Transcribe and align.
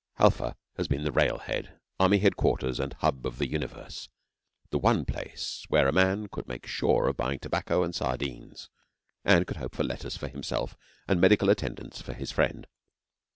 Halfa 0.15 0.55
has 0.77 0.87
been 0.87 1.03
the 1.03 1.11
rail 1.11 1.37
head, 1.37 1.79
Army 1.99 2.17
Headquarters, 2.17 2.79
and 2.79 2.93
hub 3.01 3.23
of 3.23 3.37
the 3.37 3.47
universe 3.47 4.09
the 4.71 4.79
one 4.79 5.05
place 5.05 5.63
where 5.67 5.87
a 5.87 5.91
man 5.93 6.25
could 6.27 6.47
make 6.47 6.65
sure 6.65 7.07
of 7.07 7.15
buying 7.17 7.37
tobacco 7.37 7.83
and 7.83 7.93
sardines, 7.93 8.71
or 9.23 9.43
could 9.45 9.57
hope 9.57 9.75
for 9.75 9.83
letters 9.83 10.17
for 10.17 10.27
himself 10.27 10.75
and 11.07 11.21
medical 11.21 11.51
attendance 11.51 12.01
for 12.01 12.13
his 12.15 12.31
friend. 12.31 12.65